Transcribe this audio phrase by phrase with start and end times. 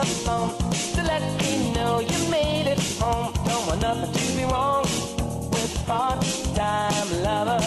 [0.00, 0.50] the phone
[0.94, 3.32] to let me know you made it home.
[3.46, 4.84] Don't want nothing to be wrong
[5.50, 7.58] with part-time lover.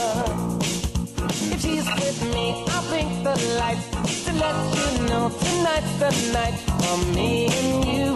[1.54, 3.88] If she's with me, I'll blink the lights
[4.26, 8.10] to let you know tonight's the night for me and you,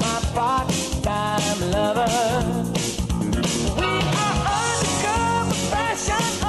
[0.00, 2.10] my part-time lover.
[3.80, 3.92] We
[4.24, 6.45] are undercover fashion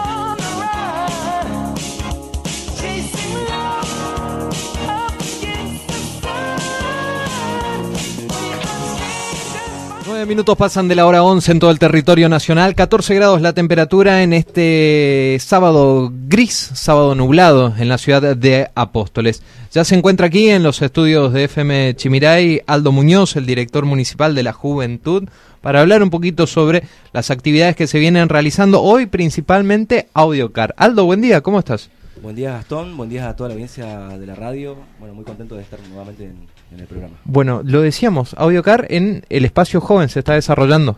[10.26, 14.24] minutos pasan de la hora 11 en todo el territorio nacional, 14 grados la temperatura
[14.24, 19.44] en este sábado gris, sábado nublado en la ciudad de Apóstoles.
[19.72, 24.34] Ya se encuentra aquí en los estudios de FM Chimiray Aldo Muñoz, el director municipal
[24.34, 25.30] de la Juventud,
[25.62, 30.74] para hablar un poquito sobre las actividades que se vienen realizando hoy, principalmente AudioCar.
[30.78, 31.90] Aldo, buen día, ¿cómo estás?
[32.22, 34.76] Buen día Gastón, buen día a toda la audiencia de la radio.
[35.00, 36.36] Bueno, muy contento de estar nuevamente en,
[36.72, 37.16] en el programa.
[37.26, 40.98] Bueno, lo decíamos, Audiocar en el espacio joven se está desarrollando.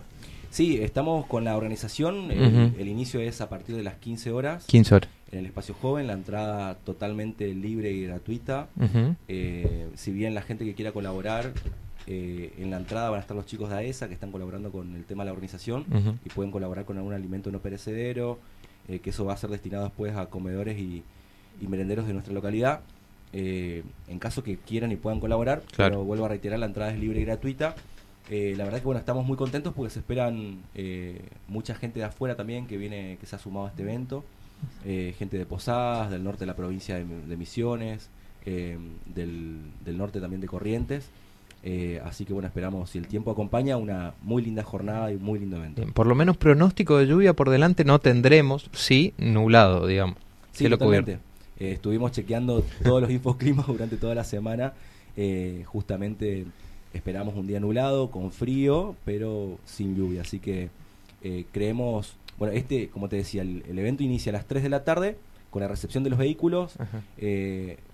[0.49, 2.31] Sí, estamos con la organización.
[2.31, 2.79] El, Ujú.
[2.81, 5.09] el inicio es a partir de las 15 horas 15 horas.
[5.31, 6.07] en el espacio joven.
[6.07, 8.67] La entrada totalmente libre y gratuita.
[8.79, 9.15] Ujú.
[9.27, 11.51] Eh, si bien la gente que quiera colaborar,
[12.07, 14.95] eh, en la entrada van a estar los chicos de AESA que están colaborando con
[14.95, 16.15] el tema de la organización Ujú.
[16.25, 18.39] y pueden colaborar con algún alimento no perecedero,
[18.89, 21.03] eh, que eso va a ser destinado después a comedores y,
[21.61, 22.81] y merenderos de nuestra localidad.
[23.31, 25.91] eh, en caso que quieran y puedan colaborar, Claro.
[25.91, 27.75] pero vuelvo a reiterar, la entrada es libre y gratuita.
[28.31, 30.59] Eh, la verdad que bueno, estamos muy contentos porque se esperan
[31.47, 34.23] mucha gente de afuera también que viene, que se ha sumado a este evento,
[34.83, 38.09] gente de Posadas, del norte de la provincia de, de Misiones,
[38.45, 41.09] del, del norte también de Corrientes.
[41.61, 45.23] Eh, así que bueno, esperamos, si el tiempo acompaña, una muy linda jornada y un
[45.23, 45.81] muy lindo evento.
[45.81, 50.17] Bien, por lo menos pronóstico de lluvia por delante no tendremos, sí, nublado, digamos.
[50.51, 51.11] Sí, cubierto.
[51.11, 54.73] Eh, estuvimos chequeando todos los infoclimas durante toda la semana.
[55.17, 56.45] Eh, justamente
[56.93, 60.21] esperamos un día nublado, con frío, pero sin lluvia.
[60.21, 60.69] Así que
[61.51, 64.85] creemos, bueno, este, como te decía, el, el evento inicia a las 3 de la
[64.85, 65.17] tarde
[65.49, 66.75] con la recepción de los vehículos.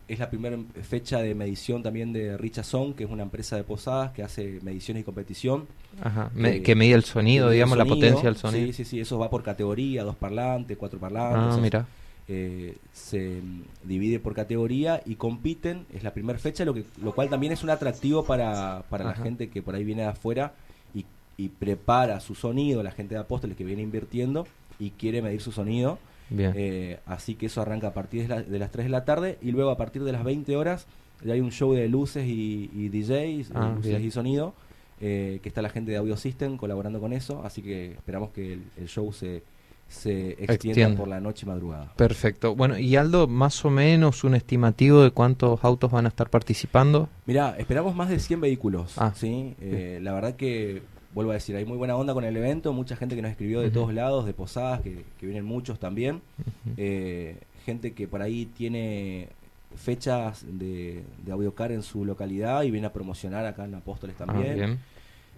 [0.08, 4.12] Es la primera fecha de medición también de Richardson, que es una empresa de posadas
[4.12, 5.66] que hace mediciones y competición.
[6.02, 6.30] Ajá.
[6.36, 8.68] Me- Eh, que mide el sonido, Mide el digamos, la potencia del sonido.
[8.68, 11.40] Sí, sí, sí, eso va por categoría, dos parlantes, cuatro parlantes.
[11.42, 11.88] ah, o sea, mira.
[12.28, 13.40] eh, se
[13.84, 17.64] divide por categoría y compiten, es la primera fecha, lo, que, lo cual también es
[17.64, 20.54] un atractivo para, para la gente que por ahí viene de afuera
[20.94, 21.06] y,
[21.38, 24.48] y prepara su sonido, la gente de Apóstoles que viene invirtiendo
[24.80, 25.98] y quiere medir su sonido.
[26.30, 26.53] Bien.
[26.56, 29.38] Eh, así que eso arranca a partir de, la- de las 3 de la tarde
[29.41, 30.88] y luego a partir de las 20 horas
[31.24, 34.06] ya hay un show de luces y, y DJs, Ah, eh, luces bien.
[34.06, 34.53] y sonido,
[35.02, 38.53] eh, que está la gente de Audio System colaborando con eso, así que esperamos que
[38.53, 39.44] el, el show se,
[39.88, 40.97] se extienda Extienda.
[40.97, 41.94] por la noche y madrugada.
[41.96, 42.56] Perfecto.
[42.56, 47.07] Bueno, y Aldo, más o menos un estimativo de cuántos autos van a estar participando.
[47.28, 48.94] Mira, esperamos más de 100 vehículos.
[48.97, 49.53] Ah, ¿sí?
[49.62, 50.81] Eh, la verdad que,
[51.16, 53.62] vuelvo a decir, hay muy buena onda con el evento, mucha gente que nos escribió
[53.62, 56.22] de todos lados, de posadas, que, que vienen muchos también.
[56.78, 59.30] Eh, gente que por ahí tiene
[59.75, 64.25] fechas de, de audiocar en su localidad y viene a promocionar acá en Apóstoles Ah,
[64.25, 64.56] también.
[64.56, 64.80] bien.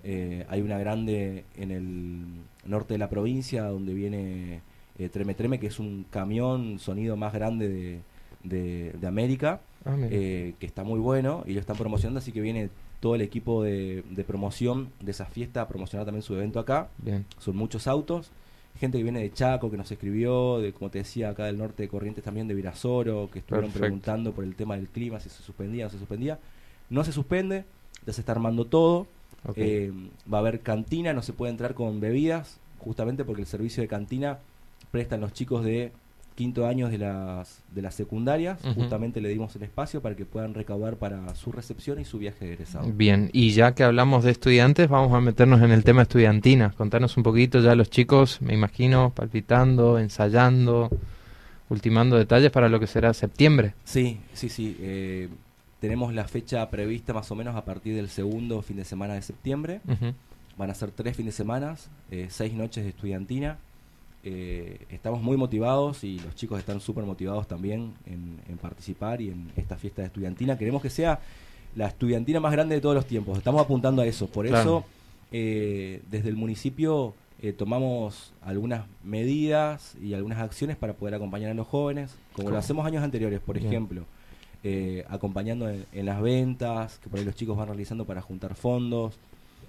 [0.03, 2.25] Eh, hay una grande en el
[2.65, 4.61] norte de la provincia donde viene
[4.99, 7.99] eh, Treme Treme, que es un camión sonido más grande de,
[8.43, 12.41] de- de América, Ah, eh, que está muy bueno y lo están promocionando, así que
[12.41, 12.69] viene
[13.07, 16.89] todo el equipo de, de promoción de esa fiesta a promocionar también su evento acá.
[16.97, 17.25] bien.
[17.39, 18.31] Son muchos autos.
[18.77, 21.83] Gente que viene de Chaco, que nos escribió, de como te decía, acá del norte
[21.83, 23.79] de Corrientes también, de Virasoro, que estuvieron Perfecto.
[23.79, 26.37] preguntando por el tema del clima, si se suspendía o no se suspendía.
[26.89, 27.63] No se suspende,
[28.05, 29.07] ya se está armando todo.
[29.55, 29.93] Eh,
[30.31, 33.87] va a haber cantina, no se puede entrar con bebidas, justamente porque el servicio de
[33.87, 34.39] cantina
[34.91, 35.93] prestan los chicos de
[36.37, 38.59] quinto años de las, de las secundarias.
[38.75, 42.45] Justamente le dimos el espacio para que puedan recaudar para su recepción y su viaje
[42.45, 42.87] de egresado.
[42.93, 46.73] Bien, y ya que hablamos de estudiantes, vamos a meternos en el tema estudiantina.
[46.77, 50.91] Contanos un poquito ya los chicos, me imagino, palpitando, ensayando,
[51.69, 53.73] ultimando detalles para lo que será septiembre.
[53.83, 54.77] Sí, sí, sí.
[54.79, 55.29] eh,
[55.79, 59.23] tenemos la fecha prevista más o menos a partir del segundo fin de semana de
[59.23, 59.81] septiembre.
[60.55, 61.75] Van a ser tres fines de semana,
[62.11, 63.57] eh, seis noches de estudiantina.
[64.29, 69.29] Eh, estamos muy motivados y los chicos están súper motivados también en, en participar y
[69.29, 70.57] en esta fiesta de estudiantina.
[70.57, 71.21] Queremos que sea
[71.77, 73.37] la estudiantina más grande de todos los tiempos.
[73.37, 74.27] Estamos apuntando a eso.
[74.27, 74.61] Por Claro.
[74.79, 74.85] eso,
[75.31, 81.53] eh, desde el municipio eh, tomamos algunas medidas y algunas acciones para poder acompañar a
[81.53, 82.49] los jóvenes, como ¿Cómo?
[82.51, 83.67] lo hacemos años anteriores, por Bien.
[83.67, 84.03] ejemplo.
[85.07, 89.17] acompañando en, en las ventas, que por ahí los chicos van realizando para juntar fondos.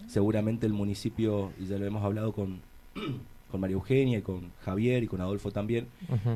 [0.08, 2.60] Seguramente el municipio, y ya lo hemos hablado con,
[3.50, 5.86] con María Eugenia y con Javier y con Adolfo también,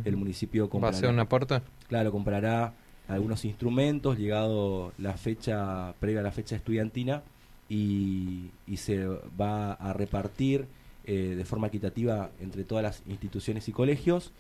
[0.05, 1.61] el municipio ¿Va a comprará, ser un aporte?
[1.89, 2.73] claro, comprará
[3.09, 7.23] algunos instrumentos, llegado la fecha, previa a la fecha estudiantina,
[7.69, 9.07] y, y se
[9.41, 10.67] va a repartir
[11.05, 14.31] eh, de forma equitativa entre todas las instituciones y colegios.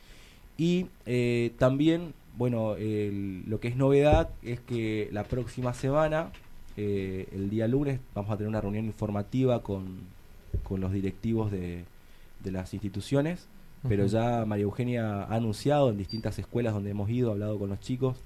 [0.58, 6.30] Y eh, también, bueno, el- lo que es novedad es que la próxima semana,
[6.76, 10.00] eh, el día lunes, vamos a tener una reunión informativa con,
[10.62, 11.84] con los directivos de,
[12.42, 13.48] de las instituciones.
[13.88, 17.80] Pero ya María Eugenia ha anunciado en distintas escuelas donde hemos ido, hablado con los
[17.80, 18.16] chicos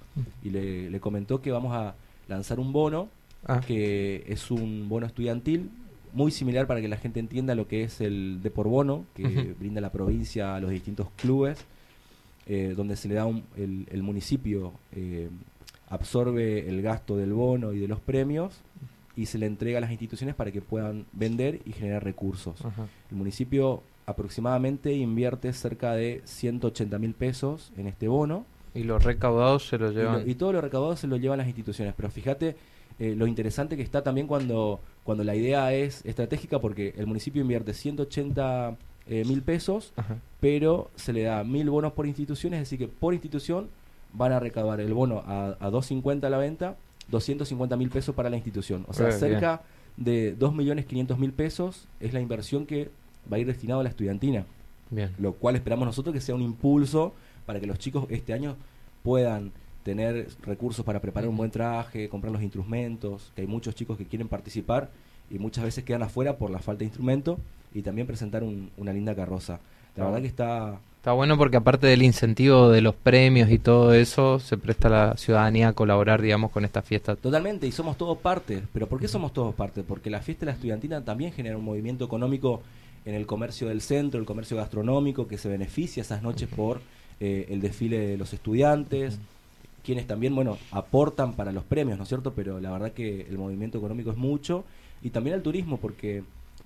[0.43, 1.95] y le, le comentó que vamos a
[2.29, 3.09] lanzar un bono
[3.49, 5.71] Ah, que es un bono estudiantil
[6.13, 9.55] muy similar para que la gente entienda lo que es el de por bono que
[9.61, 11.65] brinda la provincia a los distintos clubes,
[12.47, 15.29] eh, donde se le da un- el, el municipio eh,
[15.89, 18.61] absorbe el gasto del bono y de los premios
[19.17, 22.61] y se le entrega a las instituciones para que puedan vender y generar recursos.
[23.11, 28.45] El municipio aproximadamente invierte cerca de 180 mil pesos en este bono
[28.75, 30.23] Y los recaudados se los y, llevan.
[30.25, 31.95] lo- y todo lo recaudado se lo llevan las instituciones.
[31.97, 32.57] Pero fíjate
[32.99, 37.43] eh, lo interesante que está también cuando, cuando la idea es estratégica, porque el municipio
[37.43, 38.77] invierte 180
[39.09, 40.17] eh, mil pesos, Ajá.
[40.41, 43.69] pero se le da mil bonos por institución, es decir, que por institución
[44.15, 46.77] van a recaudar el bono a, a 2.50 a la venta,
[47.11, 48.85] 250 mil pesos para la institución.
[48.89, 49.63] O sea, Eh, cerca
[49.99, 52.91] de 2.500.000 pesos es la inversión que
[53.33, 54.45] va a ir destinado a la estudiantina
[54.91, 55.11] Bien.
[55.19, 57.15] lo cual esperamos nosotros que sea un impulso
[57.45, 58.57] para que los chicos este año
[59.03, 59.53] puedan
[59.83, 64.05] tener recursos para preparar un buen traje, comprar los instrumentos, que hay muchos chicos que
[64.05, 64.91] quieren participar
[65.31, 67.39] y muchas veces quedan afuera por la falta de instrumento
[67.75, 69.61] y también presentar un- una linda carroza.
[69.97, 73.95] La verdad que está Está bueno porque aparte del incentivo de los premios y todo
[73.95, 77.15] eso, se presta a la ciudadanía a colaborar, digamos, con esta fiesta.
[77.15, 78.65] Totalmente, y somos todos parte.
[78.73, 79.85] ¿Pero por qué somos todos parte?
[79.85, 82.61] Porque la fiesta de la estudiantina también genera un movimiento económico
[83.07, 86.81] en el comercio del centro, el comercio gastronómico, que se beneficia esas noches por
[87.21, 89.19] eh, el desfile de los estudiantes,
[89.83, 92.35] quienes también, bueno, aportan para los premios, ¿no es cierto?
[92.35, 94.65] Pero la verdad que el movimiento económico es mucho,
[95.03, 96.25] y también el turismo, porque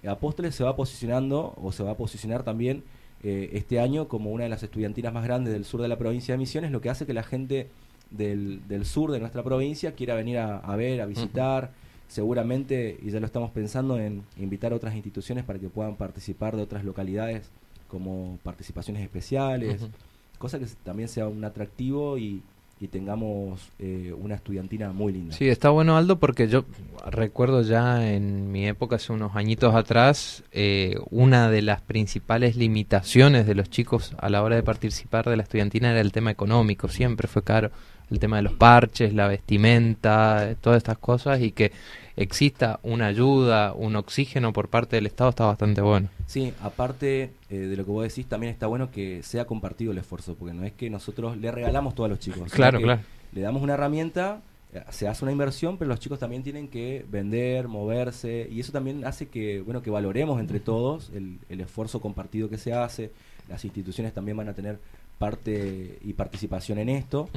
[0.09, 2.83] Apóstoles se va posicionando, o se va a posicionar también
[3.23, 6.33] eh, este año como una de las estudiantinas más grandes del sur de la provincia
[6.33, 7.69] de Misiones, lo que hace que la gente
[8.11, 11.73] del, del sur de nuestra provincia quiera venir a, a ver, a visitar,
[12.11, 16.57] seguramente, y ya lo estamos pensando en invitar a otras instituciones para que puedan participar
[16.57, 17.49] de otras localidades
[17.87, 19.93] como participaciones especiales, Ujú.
[20.39, 22.43] cosa que también sea un atractivo y,
[22.81, 25.35] y tengamos eh, una estudiantina muy linda.
[25.37, 26.65] Sí, está bueno Aldo porque yo
[27.07, 33.47] recuerdo ya en mi época, hace unos añitos atrás, eh, una de las principales limitaciones
[33.47, 36.89] de los chicos a la hora de participar de la estudiantina era el tema económico,
[36.89, 37.71] siempre fue caro
[38.11, 41.73] el tema de los parches, la vestimenta, todas estas cosas y que
[42.17, 46.09] exista una ayuda, un oxígeno por parte del Estado está bastante bueno.
[46.27, 49.99] Sí, aparte eh, de lo que vos decís, también está bueno que sea compartido el
[49.99, 52.53] esfuerzo, porque no es que nosotros le regalamos todo a los chicos.
[52.53, 53.01] Claro, claro.
[53.33, 54.43] Le damos una herramienta,
[54.75, 58.73] eh, se hace una inversión, pero los chicos también tienen que vender, moverse, y eso
[58.73, 63.13] también hace que, bueno, que valoremos entre todos el, el esfuerzo compartido que se hace.
[63.49, 64.79] Las instituciones también van a tener
[65.21, 67.29] parte y participación en esto.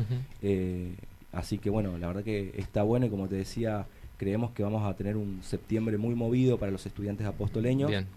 [0.42, 0.96] Eh,
[1.34, 4.90] así que bueno, la verdad que está bueno y como te decía, creemos que vamos
[4.90, 7.90] a tener un septiembre muy movido para los estudiantes apostoleños.
[7.90, 8.08] Bien.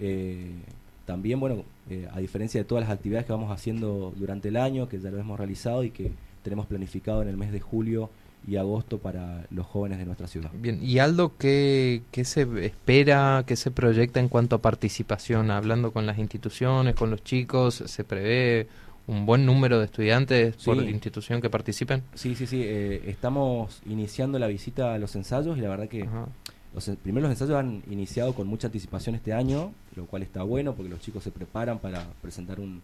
[0.00, 0.50] Eh,
[1.06, 4.88] también, bueno, eh, a diferencia de todas las actividades que vamos haciendo durante el año,
[4.88, 6.10] que ya lo hemos realizado y que
[6.42, 8.10] tenemos planificado en el mes de julio
[8.48, 10.50] y agosto para los jóvenes de nuestra ciudad.
[10.54, 15.52] Bien, y Aldo, ¿qué, ¿qué se espera, qué se proyecta en cuanto a participación?
[15.52, 18.66] Hablando con las instituciones, con los chicos, ¿se prevé
[19.06, 20.88] un buen número de estudiantes por Sí.
[20.88, 22.02] institución que participen?
[22.14, 26.08] Sí, sí, sí, eh, estamos iniciando la visita a los ensayos y la verdad que
[26.74, 30.74] los, primero los ensayos han iniciado con mucha anticipación este año, lo cual está bueno
[30.74, 32.80] porque los chicos se preparan para presentar un,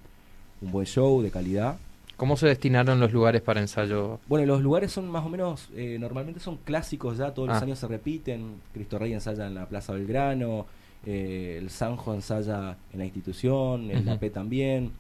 [0.61, 1.77] un buen show de calidad.
[2.17, 4.21] ¿Cómo se destinaron los lugares para ensayo?
[4.29, 7.65] Bueno, los lugares son más o menos, eh, normalmente son clásicos ya, todos los Ah.
[7.65, 8.57] años se repiten.
[8.75, 10.67] Cristo Rey ensaya en la Plaza Belgrano,
[11.07, 14.07] eh, el Sanjo ensaya en la institución, el.
[14.07, 14.91] AP también.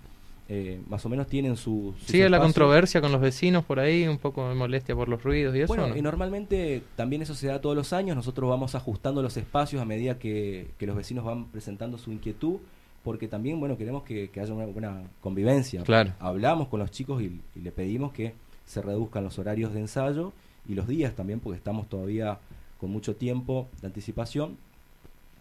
[0.52, 1.94] Eh, más o menos tienen su...
[1.96, 4.08] sus ¿Sigue la controversia con los vecinos por ahí?
[4.08, 5.68] Un poco de molestia por los ruidos y eso.
[5.68, 5.96] Bueno, ¿no?
[5.96, 9.84] y normalmente también eso se da todos los años, nosotros vamos ajustando los espacios a
[9.84, 12.56] medida que, que los vecinos van presentando su inquietud,
[13.04, 15.84] porque también, bueno, queremos que, que haya una buena convivencia.
[15.84, 16.14] Claro.
[16.18, 18.34] Hablamos con los chicos y, y le pedimos que
[18.66, 20.32] se reduzcan los horarios de ensayo
[20.68, 22.40] y los días también, porque estamos todavía
[22.80, 24.56] con mucho tiempo de anticipación,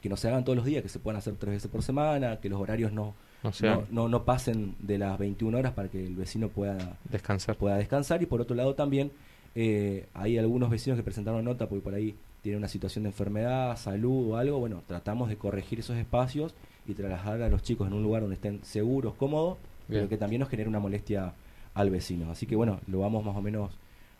[0.03, 2.39] que no se hagan todos los días, que se puedan hacer tres veces por semana,
[2.39, 5.87] que los horarios no, O sea, no, no, no pasen de las 21 horas para
[5.89, 7.55] que el vecino pueda descansar.
[7.55, 9.11] pueda descansar y por otro lado también
[9.55, 13.77] eh, hay algunos vecinos que presentaron nota porque por ahí tienen una situación de enfermedad,
[13.77, 16.53] salud o algo, bueno, tratamos de corregir esos espacios
[16.87, 20.01] y trasladar a los chicos en un lugar donde estén seguros, cómodos, Bien.
[20.01, 21.33] pero que también nos genere una molestia
[21.73, 22.31] al vecino.
[22.31, 23.71] Así que bueno, lo vamos más o menos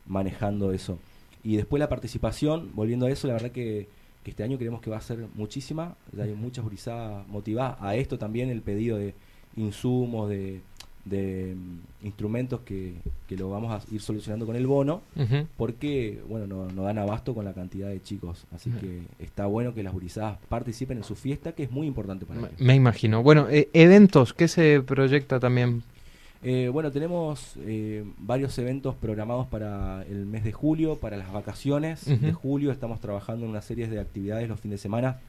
[0.05, 0.99] manejando eso.
[1.43, 3.87] Y después la participación, volviendo a eso, la verdad que,
[4.23, 7.95] que este año creemos que va a ser muchísima, ya hay muchas brisadas motivadas a
[7.95, 9.13] esto también, el pedido de
[9.55, 10.61] insumos, de,
[11.05, 12.95] de mm, instrumentos que,
[13.27, 15.01] que lo vamos a ir solucionando con el bono,
[15.57, 18.45] porque bueno no, no dan abasto con la cantidad de chicos.
[18.53, 22.25] Así que está bueno que las brisadas participen en su fiesta, que es muy importante
[22.25, 22.61] para Me- ellos.
[22.61, 23.23] Me imagino.
[23.23, 25.81] Bueno, eh, eventos, ¿qué se proyecta también?
[26.41, 32.05] Eh, bueno, tenemos eh, varios eventos programados para el mes de julio, para las vacaciones
[32.05, 32.71] de julio.
[32.71, 35.19] Estamos trabajando en una serie de actividades los fines de semana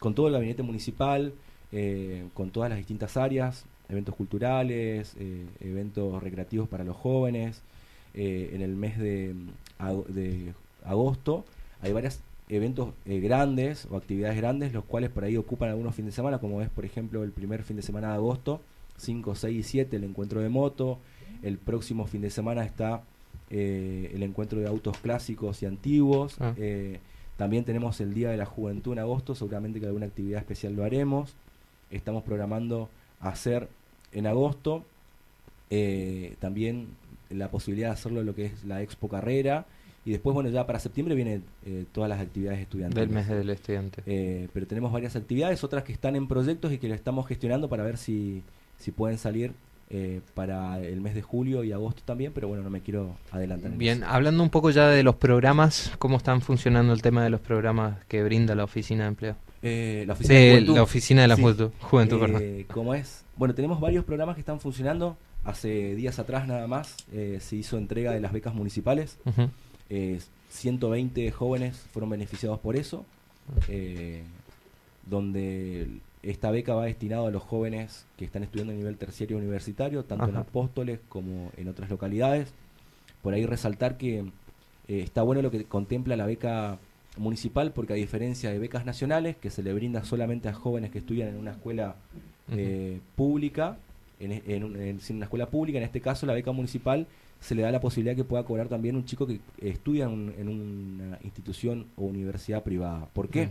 [0.00, 1.32] con todo el gabinete municipal,
[1.72, 7.62] eh, con todas las distintas áreas, eventos culturales, eh, eventos recreativos para los jóvenes.
[8.12, 9.34] Eh, en el mes de,
[10.08, 10.52] de
[10.84, 11.44] agosto
[11.82, 16.12] hay varios eventos eh, grandes o actividades grandes, los cuales por ahí ocupan algunos fines
[16.12, 18.60] de semana, como es por ejemplo el primer fin de semana de agosto,
[18.98, 20.98] 5, 6 y 7 el encuentro de moto.
[21.42, 23.02] El próximo fin de semana está
[23.50, 26.36] eh, el encuentro de autos clásicos y antiguos.
[26.40, 26.54] Ah.
[26.56, 27.00] Eh,
[27.36, 30.84] también tenemos el Día de la Juventud en agosto, seguramente que alguna actividad especial lo
[30.84, 31.34] haremos.
[31.90, 32.88] Estamos programando
[33.20, 33.68] hacer
[34.12, 34.84] en agosto
[35.70, 36.88] eh, también
[37.30, 39.66] la posibilidad de hacerlo lo que es la Expo Carrera.
[40.04, 43.08] Y después, bueno, ya para septiembre vienen eh, todas las actividades estudiantiles.
[43.08, 44.02] Del mes del estudiante.
[44.06, 47.68] Eh, pero tenemos varias actividades, otras que están en proyectos y que lo estamos gestionando
[47.68, 48.42] para ver si,
[48.78, 49.52] si pueden salir
[49.90, 53.70] eh, para el mes de julio y agosto también, pero bueno, no me quiero adelantar.
[53.72, 57.30] en Bien, hablando un poco ya de los programas, ¿cómo están funcionando el tema de
[57.30, 59.36] los programas que brinda la Oficina de Empleo?
[59.62, 60.74] Eh, la oficina de juventud.
[60.74, 61.42] la Oficina de la Sí.
[61.42, 62.42] Juventud, Juventud, perdón.
[62.42, 63.24] Eh, ¿Cómo es?
[63.36, 65.16] Bueno, tenemos varios programas que están funcionando.
[65.44, 69.18] Hace días atrás nada más se hizo entrega de las becas municipales.
[69.26, 69.48] Ujú.
[69.90, 70.18] Eh,
[70.50, 73.04] 120 jóvenes fueron beneficiados por eso,
[75.06, 75.88] donde
[76.30, 80.24] esta beca va destinada a los jóvenes que están estudiando a nivel terciario universitario, tanto
[80.26, 80.36] en.
[80.36, 82.52] Apóstoles como en otras localidades.
[83.22, 84.24] Por ahí resaltar que eh,
[85.00, 86.78] está bueno lo que contempla la beca
[87.16, 90.98] municipal, porque a diferencia de becas nacionales, que se le brinda solamente a jóvenes que
[90.98, 91.96] estudian en una escuela
[92.50, 93.78] eh, pública,
[94.20, 97.06] en, en un- en- en una escuela pública, en este caso la beca municipal,
[97.40, 100.34] se le da la posibilidad que pueda cobrar también un chico que estudia en, un-
[100.38, 103.06] en una institución o universidad privada.
[103.12, 103.48] ¿Por qué?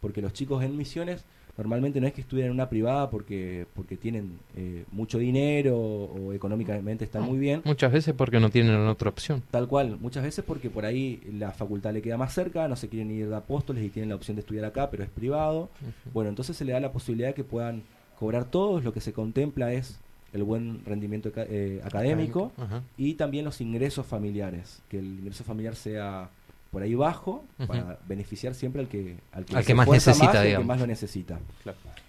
[0.00, 1.24] Porque los chicos en misiones
[1.56, 6.32] normalmente no es que estudian en una privada porque, porque tienen eh, mucho dinero o
[6.32, 7.62] económicamente están muy bien.
[7.64, 9.42] Muchas veces porque no tienen otra opción.
[9.50, 12.88] Tal cual, muchas veces porque por ahí la facultad le queda más cerca, no se
[12.88, 15.70] quieren ir de apóstoles y tienen la opción de estudiar acá, pero es privado.
[16.12, 17.82] Bueno, entonces se le da la posibilidad de que puedan
[18.18, 19.98] cobrar todos, lo que se contempla es
[20.32, 22.82] el buen rendimiento eh, académico Ajá.
[22.96, 26.30] y también los ingresos familiares, que el ingreso familiar sea
[26.76, 30.52] por ahí bajo para beneficiar siempre al que al que, Al que más necesita, y
[30.52, 31.38] al que más lo necesita.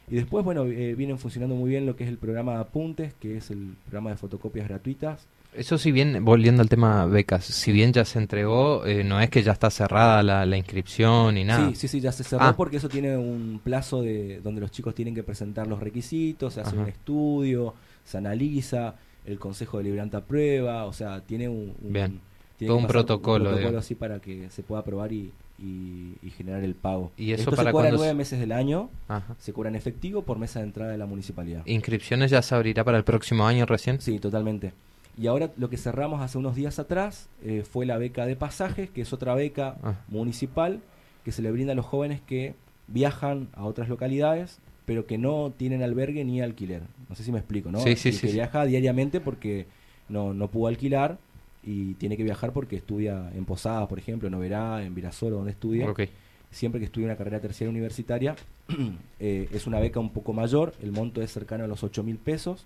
[0.10, 3.14] Y después, bueno, eh, vienen funcionando muy bien lo que es el programa de apuntes,
[3.14, 5.26] que es el programa de fotocopias gratuitas.
[5.56, 9.30] Eso si bien, volviendo al tema becas, si bien ya se entregó, eh, no es
[9.30, 11.70] que ya está cerrada la, la inscripción ni nada.
[11.70, 12.58] Sí, sí, sí, ya se cerró Ah.
[12.58, 16.60] porque eso tiene un plazo de donde los chicos tienen que presentar los requisitos, se
[16.60, 16.82] hace Ajá.
[16.82, 18.96] un estudio, se analiza,
[19.26, 22.20] el consejo deliberante aprueba, o sea, tiene un, un- Bien.
[22.58, 26.30] Tiene Todo un protocolo, un protocolo así para que se pueda aprobar y, y- y
[26.32, 27.12] generar el pago.
[27.18, 29.36] ¿Y eso Esto para se cobra nueve se- meses del año, Ajá.
[29.40, 31.62] se cobra en efectivo por mesa de entrada de la municipalidad.
[31.66, 34.02] ¿Inscripciones ya se abrirá para el próximo año recién?
[34.02, 34.74] Sí, totalmente.
[35.20, 38.90] Y ahora lo que cerramos hace unos días atrás eh, fue la beca de pasajes,
[38.90, 39.96] que es otra beca Ah.
[40.10, 40.80] municipal
[41.24, 42.54] que se le brinda a los jóvenes que
[42.88, 46.84] viajan a otras localidades, pero que no tienen albergue ni alquiler.
[47.10, 47.80] No sé si me explico, ¿no?
[47.82, 49.66] Sí, sí, sí, que viaja diariamente porque
[50.08, 51.18] no, no pudo alquilar
[51.68, 55.52] y tiene que viajar porque estudia en Posadas, por ejemplo, en Oberá, en Virasoro, donde
[55.52, 55.94] estudia
[56.50, 58.38] siempre que estudia una carrera terciaria universitaria,
[59.20, 62.18] eh, es una beca un poco mayor, el monto es cercano a los 8 mil
[62.18, 62.64] pesos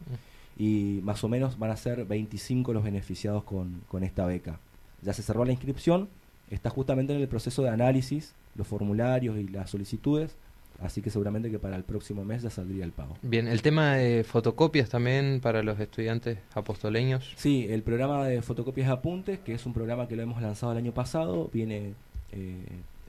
[0.55, 4.59] y más o menos van a ser 25 los beneficiados con, con esta beca.
[5.01, 6.07] Ya se cerró la inscripción,
[6.51, 10.35] está justamente en el proceso de análisis, los formularios y las solicitudes,
[10.81, 13.17] así que seguramente que para el próximo mes ya saldría el pago.
[13.21, 17.33] Bien, el tema de fotocopias también para los estudiantes apostoleños.
[17.35, 20.71] Sí, el programa de fotocopias de apuntes, que es un programa que lo hemos lanzado
[20.71, 21.93] el año pasado, viene
[22.31, 22.55] eh,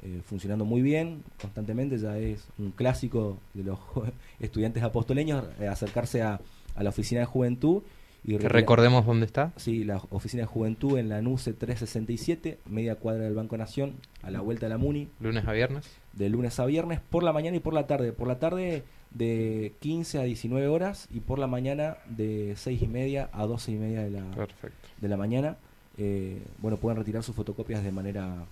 [0.02, 3.78] eh, funcionando muy bien, constantemente, ya es un clásico de los
[4.40, 6.40] estudiantes apostoleños eh, acercarse a,
[6.74, 7.82] a la oficina de juventud
[8.24, 9.52] y Que recordemos dónde está.
[9.56, 14.30] Sí, la oficina de juventud en la NUCE 367, media cuadra del Banco Nación, a
[14.30, 15.90] la vuelta de la MUNI, Lunes a viernes.
[16.12, 18.12] de lunes a viernes, por la mañana y por la tarde.
[18.12, 22.86] Por la tarde de 15 a 19 horas y por la mañana de 6 y
[22.86, 24.88] media a 12 y media de la, Perfecto.
[25.00, 25.56] de la mañana.
[25.98, 28.44] Eh, bueno, pueden retirar sus fotocopias de manera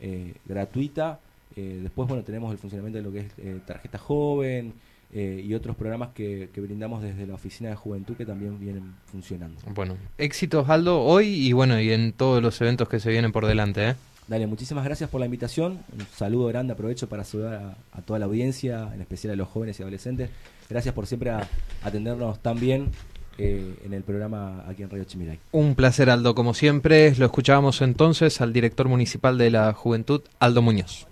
[0.00, 1.20] eh, gratuita.
[1.54, 4.72] Eh, después, bueno, tenemos el funcionamiento de lo que es eh, tarjeta joven,
[5.12, 8.94] eh, y otros programas que, que brindamos desde la Oficina de Juventud que también vienen
[9.10, 9.60] funcionando.
[9.74, 13.46] Bueno, éxitos Aldo hoy y bueno, y en todos los eventos que se vienen por
[13.46, 13.88] delante.
[13.90, 13.94] ¿eh?
[14.26, 15.78] Dale, muchísimas gracias por la invitación.
[15.92, 19.48] Un saludo grande, aprovecho para saludar a, a toda la audiencia, en especial a los
[19.48, 20.28] jóvenes y adolescentes.
[20.68, 21.48] Gracias por siempre a-
[21.82, 22.90] atendernos tan bien
[23.38, 25.38] eh, en el programa aquí en Radio Chimiray.
[25.52, 27.14] Un placer Aldo, como siempre.
[27.16, 31.06] Lo escuchábamos entonces al director municipal de la Juventud, Aldo Muñoz.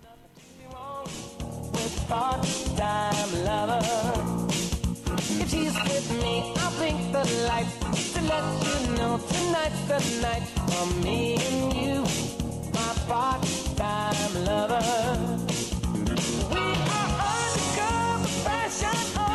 [5.18, 10.42] If she's with me, I'll blink the lights to let you know tonight's the night
[10.68, 12.02] for me and you,
[12.74, 14.82] my part-time lover.
[16.52, 16.64] We
[16.96, 19.25] are undercover fashion